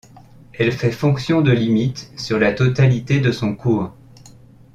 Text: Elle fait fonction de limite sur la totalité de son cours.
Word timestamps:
Elle 0.57 0.71
fait 0.71 0.89
fonction 0.91 1.41
de 1.41 1.51
limite 1.51 2.11
sur 2.17 2.39
la 2.39 2.53
totalité 2.53 3.19
de 3.19 3.31
son 3.31 3.53
cours. 3.55 3.93